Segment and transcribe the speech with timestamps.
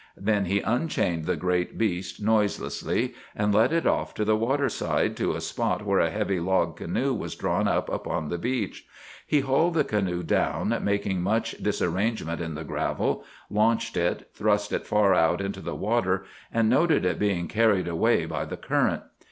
[0.17, 5.15] Then he unchained the great beast noiselessly, and led it off to the water side,
[5.17, 8.87] to a spot where a heavy log canoe was drawn up upon the beach.
[9.27, 14.87] He hauled the canoe down, making much disarrangement in the gravel, launched it, thrust it
[14.87, 19.03] far out into the water, and noted it being carried away by the current.